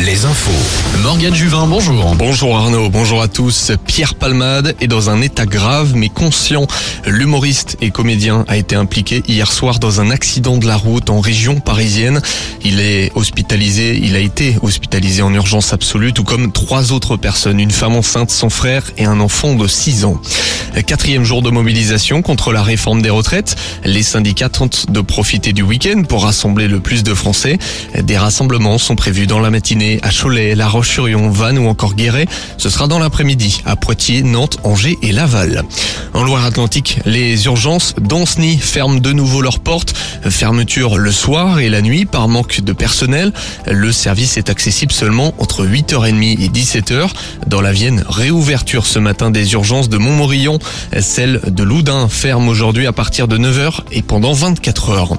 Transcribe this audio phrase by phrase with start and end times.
[0.00, 0.50] Les infos.
[1.02, 2.14] Morgane Juvin, bonjour.
[2.16, 3.72] Bonjour Arnaud, bonjour à tous.
[3.86, 6.66] Pierre Palmade est dans un état grave mais conscient.
[7.06, 11.20] L'humoriste et comédien a été impliqué hier soir dans un accident de la route en
[11.20, 12.20] région parisienne.
[12.64, 17.60] Il est hospitalisé, il a été hospitalisé en urgence absolue, tout comme trois autres personnes,
[17.60, 20.20] une femme enceinte, son frère et un enfant de 6 ans.
[20.80, 23.56] Quatrième jour de mobilisation contre la réforme des retraites.
[23.84, 27.58] Les syndicats tentent de profiter du week-end pour rassembler le plus de Français.
[27.98, 32.26] Des rassemblements sont prévus dans la matinée à Cholet, La Roche-sur-Yon, Vannes ou encore Guéret.
[32.56, 35.62] Ce sera dans l'après-midi à Poitiers, Nantes, Angers et Laval.
[36.14, 39.94] En Loire-Atlantique, les urgences d'Anceny ferment de nouveau leurs portes.
[40.28, 43.32] Fermeture le soir et la nuit par manque de personnel.
[43.66, 47.08] Le service est accessible seulement entre 8h30 et 17h.
[47.46, 50.58] Dans la Vienne, réouverture ce matin des urgences de Montmorillon.
[51.00, 55.16] Celle de Loudun ferme aujourd'hui à partir de 9h et pendant 24 heures.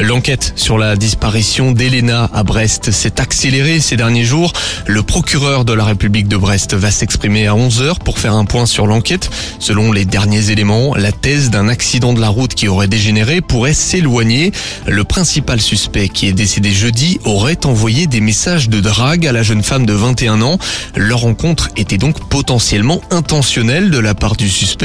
[0.00, 4.52] L'enquête sur la disparition d'Elena à Brest s'est accélérée ces derniers jours.
[4.86, 8.66] Le procureur de la République de Brest va s'exprimer à 11h pour faire un point
[8.66, 9.30] sur l'enquête.
[9.60, 13.72] Selon les derniers éléments, la thèse d'un accident de la route qui aurait dégénéré pourrait
[13.72, 14.52] s'éloigner.
[14.86, 19.42] Le principal suspect qui est décédé jeudi aurait envoyé des messages de drague à la
[19.42, 20.58] jeune femme de 21 ans.
[20.96, 24.83] Leur rencontre était donc potentiellement intentionnelle de la part du suspect.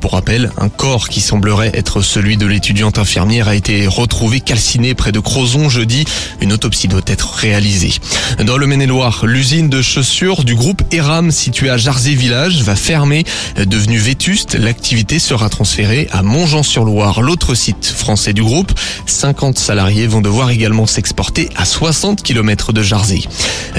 [0.00, 4.94] Pour rappel, un corps qui semblerait être celui de l'étudiante infirmière a été retrouvé calciné
[4.94, 6.04] près de Crozon jeudi.
[6.40, 7.92] Une autopsie doit être réalisée.
[8.44, 13.24] Dans le Maine-et-Loire, l'usine de chaussures du groupe Eram située à Jarzé Village va fermer.
[13.56, 18.72] Devenue vétuste, l'activité sera transférée à Montjean-sur-Loire, l'autre site français du groupe.
[19.06, 23.22] 50 salariés vont devoir également s'exporter à 60 km de Jarzé.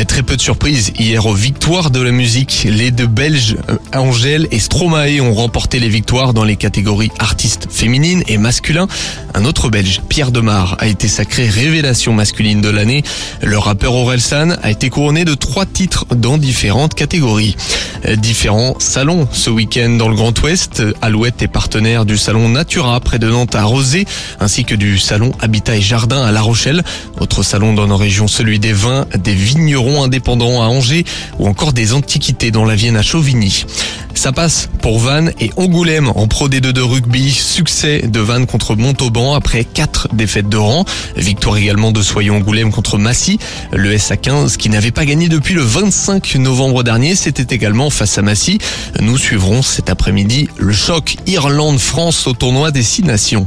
[0.07, 2.67] Très peu de surprises hier aux victoires de la musique.
[2.69, 3.57] Les deux Belges,
[3.93, 8.87] Angèle et Stromae, ont remporté les victoires dans les catégories artistes féminines et masculins.
[9.33, 13.03] Un autre Belge, Pierre Demar, a été sacré révélation masculine de l'année.
[13.41, 17.55] Le rappeur Orelsan a été couronné de trois titres dans différentes catégories.
[18.13, 20.83] Différents salons ce week-end dans le Grand Ouest.
[21.01, 24.05] Alouette est partenaire du salon Natura près de Nantes à Rosé,
[24.39, 26.83] ainsi que du salon Habitat et Jardin à La Rochelle.
[27.19, 31.03] Autre salon dans nos régions, celui des vins, des vignerons indépendants à Angers
[31.39, 33.65] ou encore des antiquités dans la Vienne à Chauvigny.
[34.15, 37.31] Ça passe pour Vannes et Angoulême en Pro D2 de rugby.
[37.31, 40.85] Succès de Vannes contre Montauban après quatre défaites de rang.
[41.17, 43.39] Victoire également de Soyons Angoulême contre Massy.
[43.73, 48.21] Le SA15 qui n'avait pas gagné depuis le 25 novembre dernier, c'était également face à
[48.21, 48.59] Massy.
[49.01, 53.45] Nous suivrons cet après-midi le choc Irlande-France au tournoi des six nations.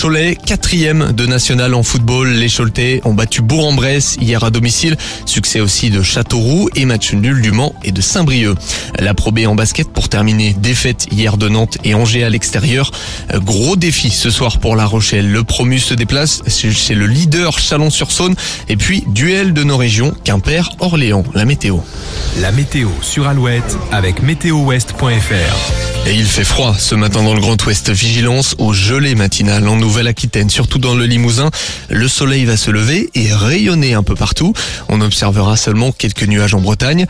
[0.00, 2.28] Cholet, quatrième de national en football.
[2.28, 4.96] Les Choletais ont battu Bourg-en-Bresse hier à domicile.
[5.24, 8.56] Succès aussi de Châteauroux et match nul du Mans et de Saint-Brieuc.
[8.98, 10.54] La Pro B en basket pour terminer.
[10.58, 12.90] Défaite hier de Nantes et Angers à l'extérieur.
[13.34, 15.30] Gros défi ce soir pour La Rochelle.
[15.30, 18.34] Le promu se déplace chez le leader Chalon-sur-Saône.
[18.68, 21.24] Et puis duel de nos régions Quimper-Orléans.
[21.34, 21.78] La météo.
[22.40, 23.59] La météo sur Alouette
[23.92, 26.06] avec météowest.fr.
[26.06, 27.90] Et il fait froid ce matin dans le Grand Ouest.
[27.90, 31.50] Vigilance au gelé matinal en Nouvelle-Aquitaine, surtout dans le Limousin.
[31.90, 34.54] Le soleil va se lever et rayonner un peu partout.
[34.88, 37.06] On observera seulement quelques nuages en Bretagne.